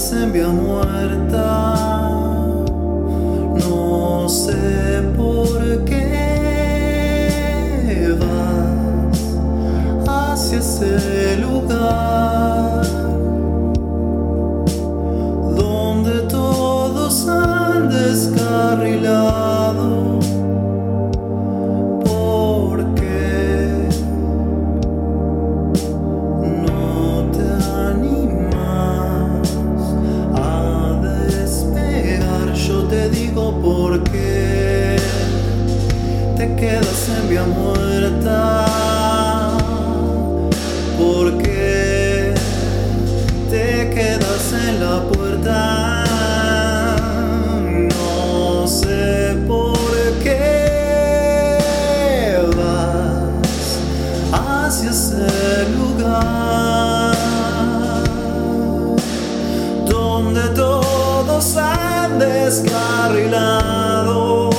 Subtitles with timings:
[0.00, 1.76] se muerta.
[3.54, 7.36] No sé por qué
[8.18, 9.36] vas
[10.08, 12.99] hacia ese lugar.
[32.90, 34.96] Digo por qué
[36.36, 38.66] te quedas en vía muerta.
[40.98, 42.34] ¿Por qué
[43.48, 46.04] te quedas en la puerta?
[47.94, 49.92] No sé por
[50.24, 50.78] qué
[52.56, 53.78] vas
[54.32, 57.14] hacia ese lugar
[59.88, 60.40] donde
[61.40, 64.50] han descarrilado.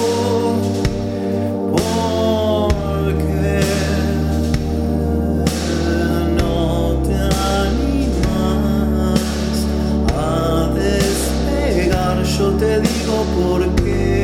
[1.71, 3.61] ¿Por qué
[6.39, 7.13] no te
[7.63, 9.19] animas
[10.17, 10.19] a
[10.73, 12.23] despegar?
[12.23, 14.20] Yo te digo por qué.